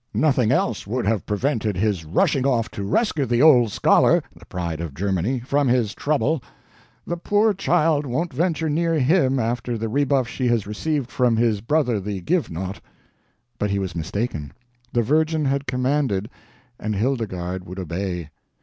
[0.15, 4.81] Nothing else would have prevented his rushing off to rescue the old scholar, the pride
[4.81, 6.41] of Germany, from his trouble.
[7.05, 11.61] The poor child won't venture near HIM after the rebuff she has received from his
[11.61, 12.79] brother the Givenaught."
[13.59, 14.53] But he was mistaken.
[14.91, 16.31] The Virgin had commanded,
[16.79, 18.31] and Hildegarde would obey.